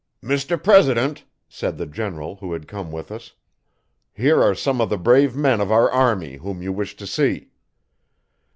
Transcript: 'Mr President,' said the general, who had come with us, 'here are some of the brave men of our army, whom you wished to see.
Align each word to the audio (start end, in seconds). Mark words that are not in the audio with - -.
'Mr 0.23 0.57
President,' 0.63 1.25
said 1.47 1.77
the 1.77 1.85
general, 1.85 2.37
who 2.37 2.53
had 2.53 2.67
come 2.67 2.91
with 2.91 3.11
us, 3.11 3.33
'here 4.13 4.41
are 4.41 4.55
some 4.55 4.81
of 4.81 4.89
the 4.89 4.97
brave 4.97 5.35
men 5.35 5.61
of 5.61 5.71
our 5.71 5.91
army, 5.91 6.37
whom 6.37 6.59
you 6.63 6.73
wished 6.73 6.97
to 6.97 7.05
see. 7.05 7.51